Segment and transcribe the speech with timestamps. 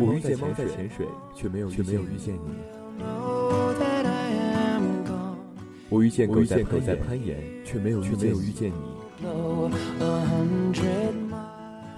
[0.00, 2.54] 我遇见猫在潜水，却没有却没有遇见你。
[5.88, 8.74] 我遇见狗在攀岩，却没有却没有遇见你。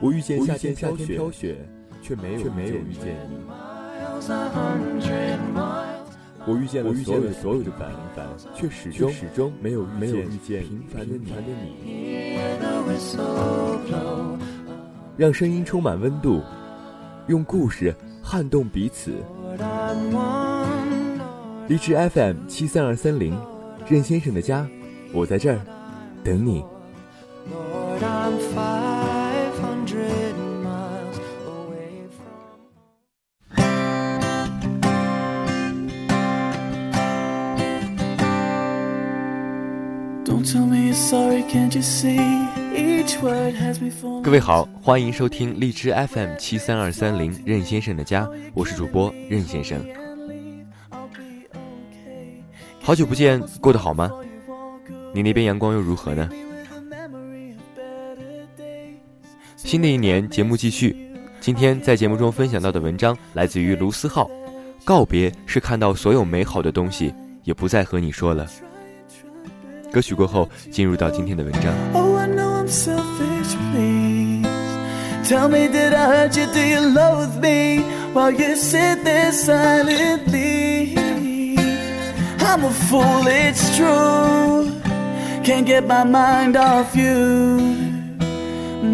[0.00, 1.56] 我遇见夏天夏天飘雪，
[2.02, 3.38] 却没有却没有遇见你。
[6.46, 11.32] 我遇见了所有的所有的平凡，却始终始终没有没有遇见平凡的你。
[15.16, 16.42] 让声音充满温度。
[17.26, 19.12] 用故事撼动彼此。
[21.68, 23.34] 荔枝 FM 七三二三零，
[23.88, 24.66] 任先生的家，
[25.12, 25.58] 我在这儿
[26.22, 26.62] 等你。
[44.22, 49.84] 各位好，欢迎收听荔枝 FM 七三二三零任先生的家，我是主播任先生。
[52.80, 54.10] 好久不见，过得好吗？
[55.12, 56.28] 你那边阳光又如何呢？
[59.56, 60.96] 新的一年，节目继续。
[61.38, 64.30] 今天在节目中分享到的文章来自于卢思浩，
[64.84, 68.46] 告别是看到所有美好的东西，也不再和你说了。
[69.93, 71.63] 歌曲过后，进入到今天的文章。
[71.93, 74.47] Oh, I know I'm selfish, please.
[75.27, 76.45] Tell me, did I hurt you?
[76.53, 80.97] Do you loathe me while you sit there silently?
[82.39, 84.71] I'm a fool, it's true.
[85.43, 87.75] Can't get my mind off you,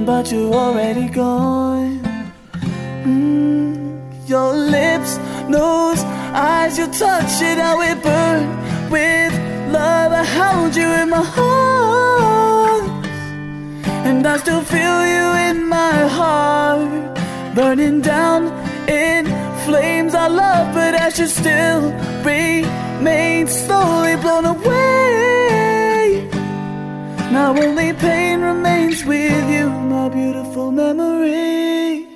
[0.05, 2.02] but you're already gone.
[3.05, 8.47] Mm, your lips, nose, eyes, you touch it, how it burn
[8.90, 9.34] with
[9.72, 12.84] love, I held you in my heart.
[14.06, 17.16] And I still feel you in my heart.
[17.54, 18.41] Burning down
[18.88, 19.26] in
[19.64, 21.82] flames, our love, but ashes still
[22.25, 26.28] remain slowly blown away.
[27.32, 32.06] Now only pain remains with you, my beautiful memory.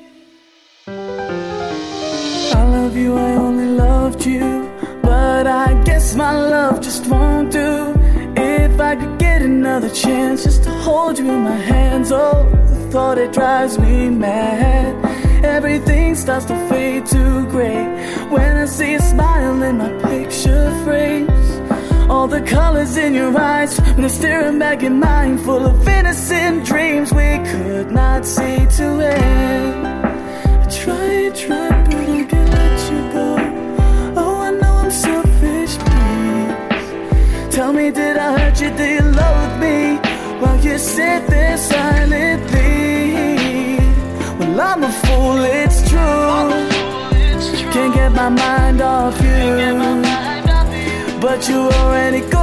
[2.59, 4.53] I love you, I only loved you.
[6.16, 7.92] My love just won't do.
[8.36, 12.76] If I could get another chance just to hold you in my hands, oh, the
[12.92, 15.44] thought it drives me mad.
[15.44, 17.84] Everything starts to fade to gray
[18.28, 21.50] when I see a smile in my picture frames.
[22.08, 26.64] All the colors in your eyes when they're staring back in mine, full of innocent
[26.64, 29.86] dreams we could not see to end.
[29.86, 32.03] I try, try, but
[37.75, 38.71] me, did I hurt you?
[38.77, 39.97] Do you loathe me?
[40.41, 43.15] While you sit there silently.
[44.39, 46.51] Well, I'm a fool, it's true.
[47.73, 49.73] Can't get my mind off you.
[51.21, 52.43] But you already gone.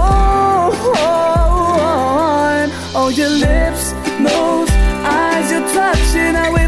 [2.94, 4.70] Oh, your lips, nose,
[5.16, 6.61] eyes, you're touching, how it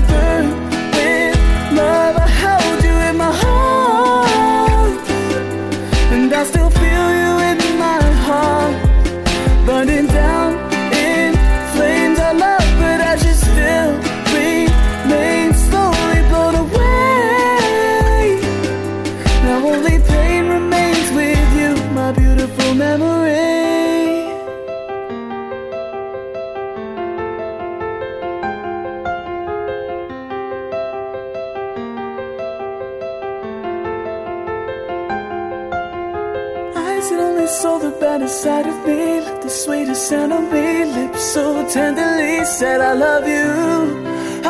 [37.48, 42.82] saw the better side of me, the sweetest sound on me, lips so tenderly said,
[42.82, 43.50] I love you,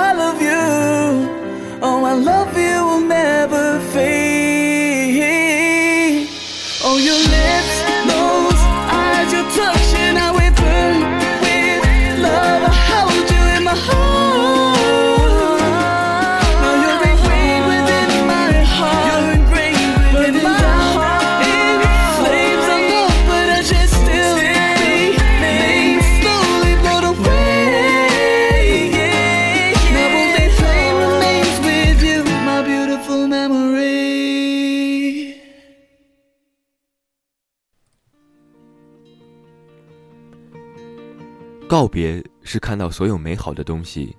[0.07, 0.63] I love you,
[1.81, 2.73] oh, I love you.
[2.87, 4.32] Will never fade.
[41.73, 44.15] 告别是看到所有美好的东西，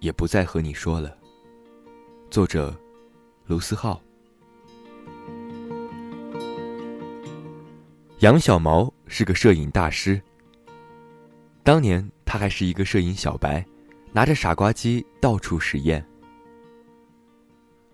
[0.00, 1.16] 也不再和你说了。
[2.32, 2.76] 作者：
[3.46, 4.02] 卢思浩。
[8.18, 10.20] 杨小毛是个摄影大师。
[11.62, 13.64] 当年他还是一个摄影小白，
[14.10, 16.04] 拿着傻瓜机到处实验。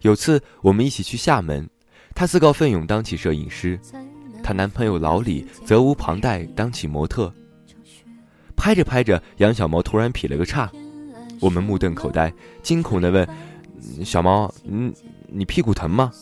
[0.01, 1.69] 有次我们一起去厦门，
[2.15, 3.79] 她自告奋勇当起摄影师，
[4.43, 7.31] 她男朋友老李责无旁贷当起模特。
[8.63, 10.71] 拍着拍着，杨小毛突然劈了个叉，
[11.41, 12.33] 我们目瞪口呆，
[12.63, 13.29] 惊恐地问
[14.07, 14.95] ：“小毛，嗯，
[15.27, 16.13] 你屁股疼吗？”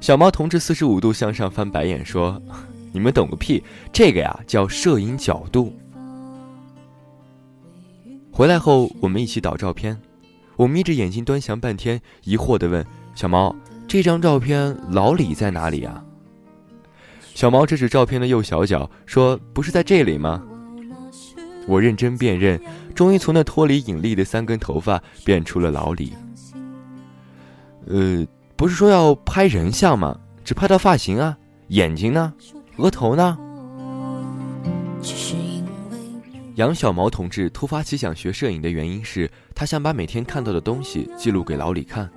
[0.00, 2.40] 小毛同志四十五度向上翻白眼说
[2.94, 3.64] ：“你们懂个屁！
[3.92, 5.74] 这个呀叫摄影角度。”
[8.30, 10.00] 回来后，我们一起导照片。
[10.54, 12.86] 我眯着眼睛端详半天，疑惑地问
[13.16, 13.52] 小毛
[13.88, 16.00] ：“这张照片老李在哪里啊？”
[17.34, 20.40] 小毛指指照片的右小角，说：“不是在这里吗？”
[21.66, 22.60] 我认真辨认，
[22.94, 26.12] 终于从那脱离引力的三根头发辨出了老李。
[27.86, 30.16] 呃，不是说要拍人像吗？
[30.44, 31.36] 只拍到发型啊，
[31.68, 32.32] 眼睛呢？
[32.76, 33.36] 额头呢？
[36.54, 42.08] 杨小毛同志突发奇想学摄影的原因是他想把每天看到的东西记录给老李看。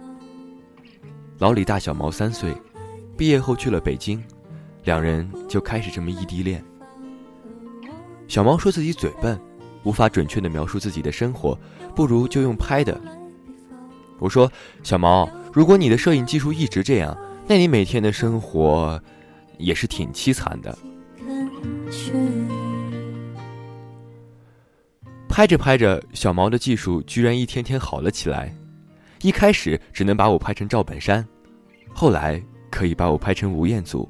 [1.40, 2.56] 老李大小毛三岁，
[3.18, 4.24] 毕业后去了北京，
[4.88, 6.64] 两人就开始这么异地恋。
[8.26, 9.38] 小毛说自己嘴笨，
[9.84, 11.60] 无法准确的描述自己的生活，
[11.94, 12.98] 不如就用拍的。
[14.18, 14.50] 我说
[14.84, 17.16] 小毛，如果你的摄影技术一直这样，
[17.50, 18.98] 那你每天的生活
[19.58, 20.78] 也是挺凄惨的。
[25.28, 28.56] 拍着拍着，小毛的技术居然一天天好了起来。
[29.22, 31.28] 一开始只能把我拍成赵本山，
[31.94, 32.42] 后来
[32.72, 34.10] 可以把我拍成吴彦祖。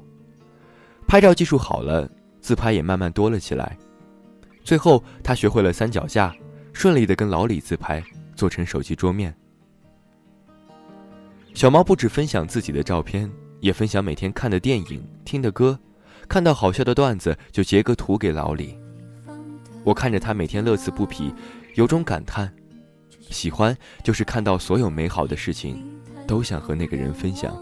[1.08, 2.06] 拍照技术好了，
[2.38, 3.74] 自拍也慢慢多了起来。
[4.62, 6.36] 最后，他学会了三脚架，
[6.74, 8.04] 顺利的跟老李自拍，
[8.36, 9.34] 做成手机桌面。
[11.54, 13.28] 小猫不止分享自己的照片，
[13.60, 15.80] 也分享每天看的电影、听的歌，
[16.28, 18.78] 看到好笑的段子就截个图给老李。
[19.84, 21.32] 我看着他每天乐此不疲，
[21.74, 22.52] 有种感叹：
[23.30, 25.82] 喜欢就是看到所有美好的事情，
[26.26, 27.56] 都想和那个人分享。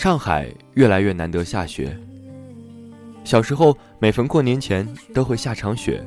[0.00, 1.94] 上海越来越难得下雪。
[3.22, 6.02] 小时候每逢过年前都会下场雪，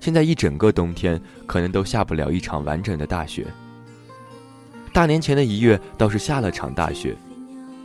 [0.00, 3.46] 现在一整个冬天可能都下不了一场完整的大雪。
[4.92, 7.16] 大年前的一月倒是下了场大雪。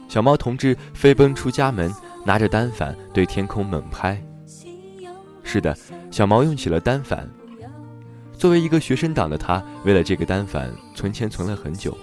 [0.09, 1.93] 小猫同志飞奔出家门，
[2.25, 4.19] 拿着单反对天空猛拍。
[5.43, 5.77] 是的，
[6.09, 7.29] 小毛用起了单反。
[8.33, 11.95] 作为一个学生党的他，为了这个单反存钱存了很久。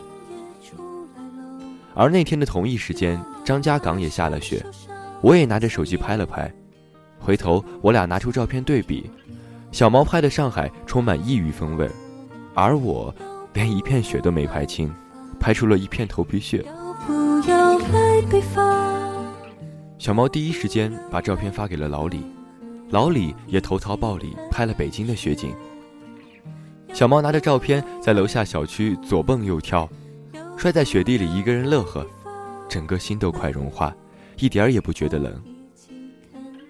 [1.99, 4.65] 而那天的同一时间，张家港也下了雪，
[5.21, 6.49] 我也拿着手机拍了拍。
[7.19, 9.11] 回头我俩拿出照片对比，
[9.73, 11.91] 小毛拍的上海充满异域风味，
[12.55, 13.12] 而我
[13.53, 14.95] 连一片雪都没拍清，
[15.41, 16.65] 拍出了一片头皮屑。
[19.99, 22.25] 小毛第一时间把照片发给了老李，
[22.91, 25.53] 老李也投桃报李拍了北京的雪景。
[26.93, 29.89] 小毛拿着照片在楼下小区左蹦右跳，
[30.58, 32.05] 摔在雪地里一个人乐呵，
[32.69, 33.94] 整个心都快融化，
[34.38, 35.40] 一点儿也不觉得冷。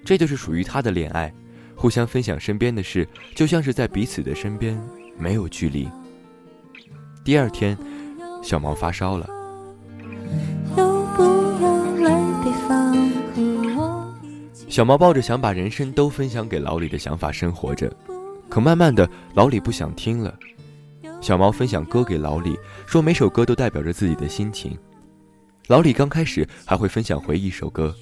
[0.05, 1.33] 这就是属于他的恋爱，
[1.75, 4.79] 互相分享身边的事，就像是在彼此的身边，
[5.17, 5.89] 没有距离。
[7.25, 7.79] 第二天，
[8.43, 9.27] 小毛发烧了。
[14.69, 17.91] 小毛抱着想把人生都分享给老李的想法生活着，
[18.51, 20.39] 可慢慢的，老李不想听了。
[21.21, 24.77] 小毛分享歌给老李，说每首歌都代表着自己的心情。
[25.67, 27.95] 老李刚开始还会分享回一首歌，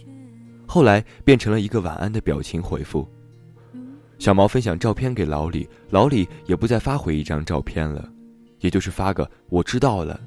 [0.67, 3.09] 后来变成了一个晚安的表情回复。
[4.19, 8.09] 小毛分享照片给老李，老李也不再发回一张照片了，
[8.61, 10.21] 也就是发个我知道了。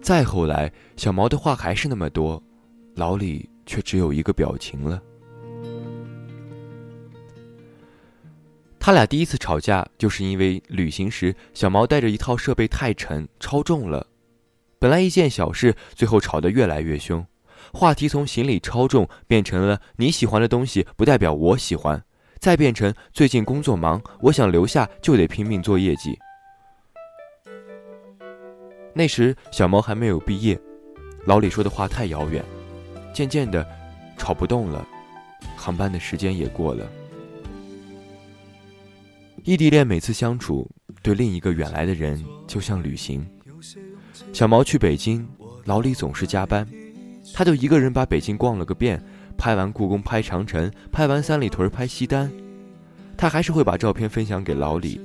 [0.00, 2.42] 再后来，小毛的话还是那么多，
[2.94, 3.48] 老李。
[3.68, 4.98] 却只有一个表情了。
[8.88, 14.06] 他俩第一次吵架，就是因为旅行时小毛带着一套设备太沉，超重了。
[14.78, 17.22] 本来一件小事，最后吵得越来越凶。
[17.70, 22.02] 话题从行李超重变成了你喜欢的东西不代表我喜欢，
[22.38, 26.18] 再变成最近工作忙，我想留下就得拼命做业绩。
[28.94, 30.58] 那时小毛还没有毕业，
[31.26, 32.42] 老李说的话太遥远。
[33.12, 33.68] 渐渐的，
[34.16, 34.88] 吵不动了，
[35.54, 36.88] 航班的时间也过了。
[39.48, 40.70] 异地恋每次相处，
[41.02, 43.26] 对另一个远来的人就像旅行。
[44.30, 45.26] 小毛去北京，
[45.64, 46.68] 老李总是加班，
[47.32, 49.02] 他就一个人把北京逛了个遍，
[49.38, 52.30] 拍完故宫，拍长城，拍完三里屯，拍西单。
[53.16, 55.00] 他还是会把照片分享给老李，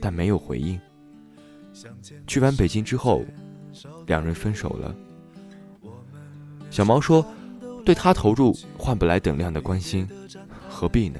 [0.00, 0.78] 但没有回应。
[2.28, 3.24] 去完北京之后，
[4.06, 4.94] 两人分手了。
[6.70, 7.26] 小毛说。
[7.82, 10.06] 对他投入换不来等量的关心，
[10.68, 11.18] 何必呢？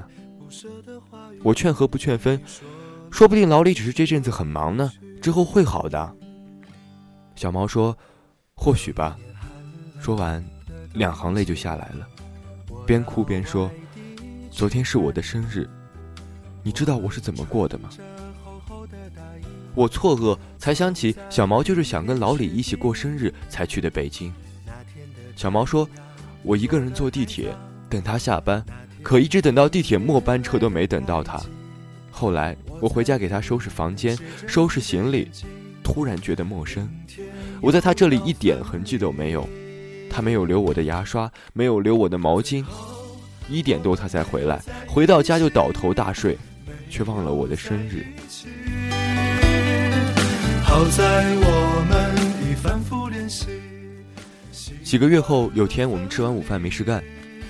[1.42, 2.40] 我劝和不劝分，
[3.10, 4.90] 说不定老李只是这阵子很忙呢，
[5.22, 6.16] 之后会好的。
[7.34, 7.96] 小毛说
[8.54, 9.16] ：“或许吧。”
[10.00, 10.44] 说完，
[10.94, 12.06] 两行泪就下来了，
[12.86, 13.70] 边哭边说
[14.50, 15.68] ：“昨天是我的生日，
[16.62, 17.88] 你知道我是怎么过的吗？”
[19.74, 24.32] 我错愕，才想起小毛就是想跟老李一起过生日才去的北京。
[25.36, 25.88] 小毛说
[26.42, 27.54] ：“我一个人坐地铁
[27.88, 28.64] 等他下班，
[29.02, 31.40] 可一直等到地铁末班车都没等到他。
[32.10, 34.16] 后来我回家给他收拾房间、
[34.46, 35.28] 收拾行李，
[35.82, 36.88] 突然觉得陌生。
[37.60, 39.48] 我在他这里一点痕迹都没有，
[40.10, 42.64] 他没有留我的牙刷，没有留我的毛巾。
[43.48, 46.38] 一点多他才回来，回到家就倒头大睡，
[46.88, 48.06] 却忘了我的生日。”
[50.62, 52.14] 好在我们
[52.48, 53.46] 已反复练习。
[54.84, 57.02] 几个月后，有天我们吃完午饭没事干，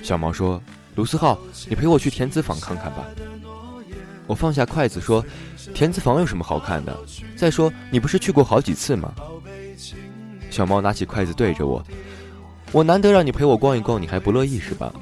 [0.02, 0.62] 小毛说
[1.00, 3.06] ：“卢思浩，你陪我去田子坊看看吧。”
[4.28, 5.24] 我放下筷子说
[5.72, 6.94] ：“田子坊有什么好看的？
[7.38, 9.14] 再说你不是去过好几次吗？”
[10.50, 11.82] 小毛拿起筷子对着我
[12.70, 14.92] ：“我难得让你陪我逛一逛，你还不乐意是吧？”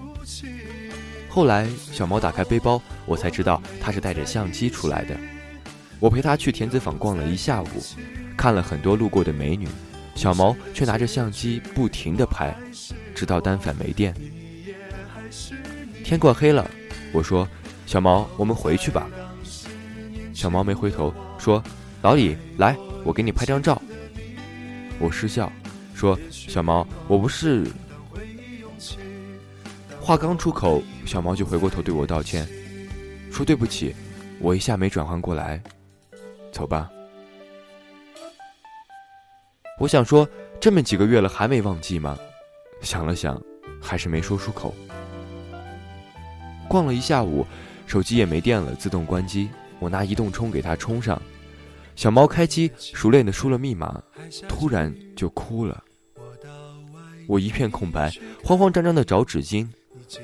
[1.29, 5.17] 后来小毛打开背包，我才知道他是带着相机出来的。
[5.99, 7.67] 我陪他去田子坊逛了一下午，
[8.37, 9.67] 看了很多路过的美女，
[10.15, 12.57] 小毛却拿着相机不停地拍，
[13.17, 14.15] 直到单反没电。
[16.09, 16.67] 天快黑了，
[17.13, 17.47] 我说
[17.85, 19.07] ：“小毛，我们回去吧。”
[20.33, 21.63] 小毛没回头，说
[22.01, 22.75] ：“老李，来，
[23.05, 23.79] 我给你拍张照。”
[24.99, 25.53] 我失笑，
[25.95, 27.67] 说：“小毛，我不是……”
[30.01, 32.49] 话刚出口，小毛就回过头对我道歉，
[33.31, 33.95] 说：“对不起，
[34.41, 35.63] 我一下没转换过来。”
[36.51, 36.89] 走吧。
[39.79, 40.27] 我想说，
[40.59, 42.19] 这么几个月了还没忘记吗？
[42.81, 43.39] 想了想，
[43.79, 44.75] 还是没说出口。
[46.69, 47.47] 逛了一下午，
[47.87, 49.49] 手机也没电了，自动关机。
[49.79, 51.21] 我拿移动充给它充上。
[51.97, 54.01] 小猫开机，熟练的输了密码，
[54.49, 55.83] 突然就哭了。
[57.27, 58.13] 我一片空白，
[58.45, 59.67] 慌慌张张的找纸巾。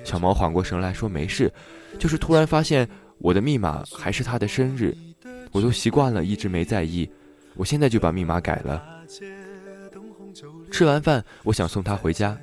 [0.05, 1.53] 小猫缓过神来说：“没事，
[1.99, 4.97] 就是突然发现我的密码还是它的生日。”
[5.53, 7.09] 我都习惯了，一直没在意。
[7.55, 8.83] 我现在就把密码改了。
[10.73, 12.37] 吃完饭，我想送他回家。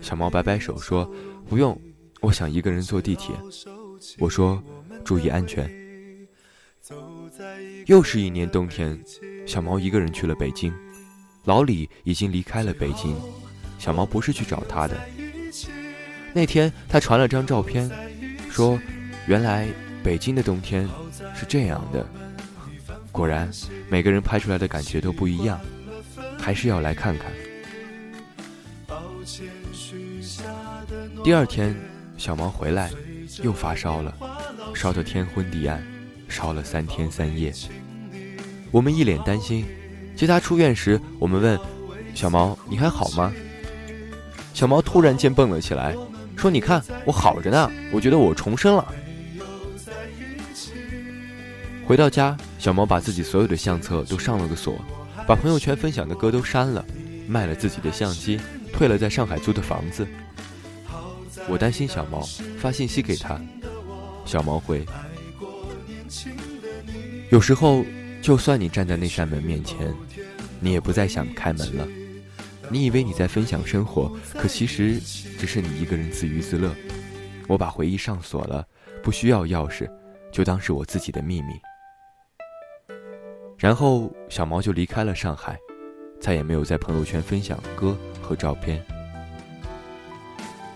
[0.00, 1.10] 小猫摆摆手说
[1.48, 1.80] ：“不用，
[2.22, 3.34] 我想一个人坐地铁。”
[4.18, 4.62] 我说
[5.04, 5.70] ：“注意安全。”
[7.86, 8.98] 又是一年冬天，
[9.46, 10.72] 小毛一个人去了北京。
[11.44, 13.16] 老李已经离开了北京，
[13.78, 14.96] 小毛不是去找他的。
[16.32, 17.90] 那天他传了张照片，
[18.48, 18.78] 说
[19.26, 19.68] ：“原来
[20.02, 20.88] 北京的冬天
[21.34, 22.06] 是这样的。”
[23.10, 23.50] 果然，
[23.90, 25.60] 每个人拍出来的感觉都不一样，
[26.38, 27.32] 还是要来看看。
[31.24, 31.74] 第二天，
[32.22, 32.88] 小毛回来，
[33.42, 34.14] 又发烧了，
[34.72, 35.84] 烧得天昏地暗，
[36.28, 37.52] 烧了三天三夜。
[38.70, 39.66] 我们一脸担心。
[40.14, 41.58] 接他出院时，我们问
[42.14, 43.32] 小毛：“你还好吗？”
[44.54, 45.96] 小毛突然间蹦了起来，
[46.36, 48.94] 说：“你看，我好着呢，我觉得我重生了。”
[51.84, 54.80] 回到家，小毛把自己所有的相册都上了个锁，
[55.26, 56.84] 把朋友圈分享的歌都删了，
[57.26, 58.38] 卖了自己的相机，
[58.72, 60.06] 退了在上海租的房子。
[61.48, 62.20] 我担心小毛，
[62.58, 63.40] 发信息给他，
[64.24, 64.86] 小毛回：
[67.30, 67.84] 有时候，
[68.20, 69.92] 就算你站在那扇门面前，
[70.60, 71.86] 你也不再想开门了。
[72.70, 76.74] 你以为你在分享生活，可其实只是你一个人自娱自乐。
[77.48, 78.66] 我把回忆上锁了，
[79.02, 79.90] 不需要钥匙，
[80.30, 81.52] 就当是我自己的秘密。
[83.58, 85.58] 然后小毛就离开了上海，
[86.20, 88.82] 再也没有在朋友圈分享歌和照片。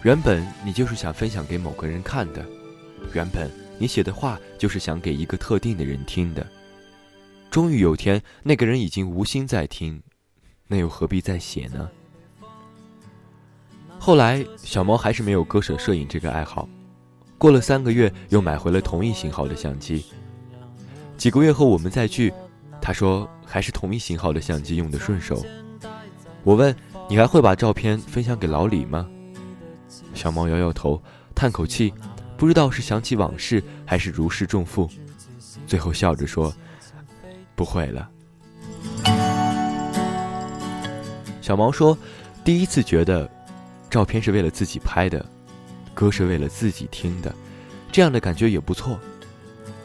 [0.07, 2.47] 原本你就是想分享给某个人看的，
[3.13, 6.47] 原本你写的话就是想给一个特定的人听的。
[7.51, 10.01] 终于有天，那个人已经无心再听，
[10.69, 11.91] 那又何必再写呢？
[13.99, 16.69] 后来小毛还是没有割舍摄影这个爱好，
[17.37, 20.05] 过了三个月又买回了同一型号的相机。
[21.17, 22.33] 几个月后我们再聚。
[22.81, 25.45] 他说：“还是同一型号的相机用的顺手。”
[26.45, 26.73] 我问
[27.11, 29.11] ：“你还会把照片分享给老李吗？”
[30.15, 31.03] 小毛摇摇头，
[31.35, 31.93] 叹口气，
[32.37, 34.89] 不知道是想起往事，还是如释重负，
[35.67, 36.55] 最后笑着说
[37.55, 38.09] ：“不会了。”
[41.41, 41.97] 小毛说
[42.45, 43.31] ：“第一次觉得，
[43.91, 45.25] 照片是为了自己拍的，
[45.95, 47.35] 歌是为了自己听的，
[47.93, 48.99] 这样的感觉也不错。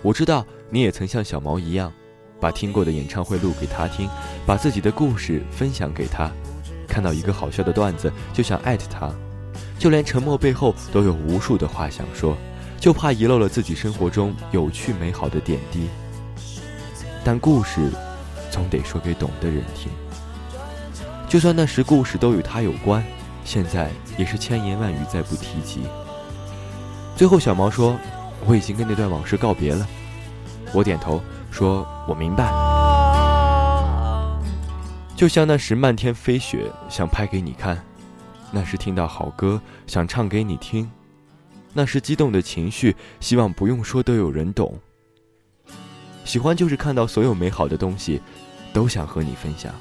[0.02, 1.92] 我知道你也曾像小毛一样。”
[2.42, 4.10] 把听过的演唱会录给他听，
[4.48, 6.32] 把自己的故事分享给他，
[6.88, 9.14] 看到一个好笑的段子就想艾特他，
[9.82, 12.38] 就连沉默背后都有无数的话想说，
[12.80, 15.90] 就怕遗漏了自己生活中有趣美好的点滴。
[17.24, 17.90] 但故事，
[18.52, 19.92] 总得说给懂的人听。
[21.28, 23.04] 就算那时故事都与他有关，
[23.44, 25.82] 现在也是千言万语再不提及。
[27.16, 27.98] 最后，小毛说
[28.46, 29.88] ：“我已经跟那段往事告别了。”
[30.76, 31.20] 我点头
[31.50, 32.52] 说：“我明白。”
[35.18, 37.76] 就像那时漫天飞雪，想拍给你看；
[38.52, 40.86] 那时听到好歌，想唱给你听；
[41.74, 44.78] 那时激动的情绪，希望不用说都有人懂。
[46.26, 48.22] 喜欢就是看到所有美好的东西，
[48.74, 49.74] 都想和你分享。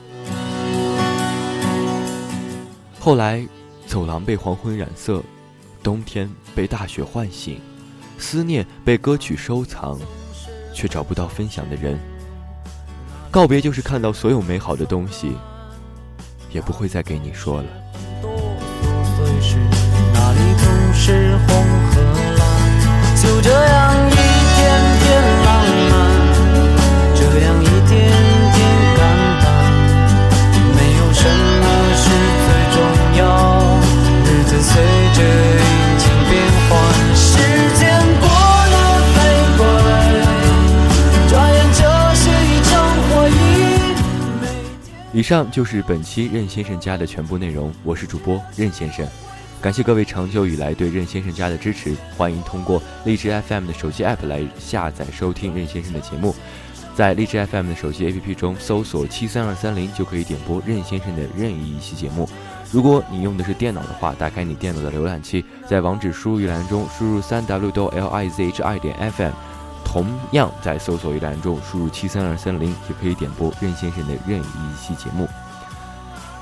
[2.98, 3.46] 后来，
[3.86, 5.22] 走廊被黄昏染色，
[5.82, 7.60] 冬天被大雪唤醒，
[8.18, 9.98] 思念被歌曲收藏，
[10.72, 11.98] 却找不到分享的人。
[13.30, 15.32] 告别就是看到所有美好的东西，
[16.52, 17.68] 也不会再给你说了。
[19.40, 19.56] 是
[20.12, 21.48] 哪里都是红
[21.90, 21.92] 和
[22.38, 22.40] 蓝
[23.16, 24.14] 就这样一
[24.54, 24.58] 天
[25.00, 25.04] 天
[25.44, 25.48] 浪
[25.90, 25.92] 漫，
[27.14, 27.90] 这样一点
[28.54, 28.58] 点
[28.96, 29.00] 感
[29.40, 29.42] 叹，
[30.76, 31.18] 没有什
[31.60, 31.64] 么
[31.96, 32.02] 是
[32.46, 32.76] 最重
[33.18, 33.20] 要，
[34.24, 34.72] 日子随
[35.14, 35.18] 着
[35.58, 35.64] 阴
[35.98, 36.32] 晴变
[36.68, 36.70] 幻，
[37.14, 37.28] 时
[37.78, 37.82] 间
[38.20, 38.28] 过。
[45.12, 47.70] 以上就是本期任先生家的全部内容。
[47.82, 49.06] 我是主播任先生，
[49.60, 51.94] 感谢各位长久以来对任先生家的支持。
[52.16, 56.34] 欢迎通过荔枝 FM 的手机 App 来下载收听任先生的节目，
[56.96, 62.26] 在荔枝 FM 的手机 APP 中搜索七三二三零就可以点播任先生的任意一期节目。
[62.72, 69.32] 如果你用的是电脑的话，打开你电脑的浏览器，在网址输入一栏中输入三 w 多 l i z h i 点 fm。
[69.84, 75.28] 同样在搜索一栏中输入七三二三零，也可以点播任先生的任意一期节目。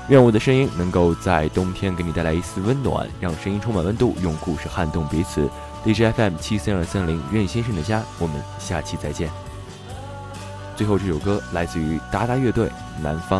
[0.09, 5.47] 愿我的声音能够在冬天给你带来一丝温暖，让声音充满温度，用故事撼动彼此。
[5.85, 9.29] DJ FM 七三二三零愿先生的家，我们下期再见。
[10.75, 12.67] 最后这首歌来自于达达乐队
[13.03, 13.39] 《南方》。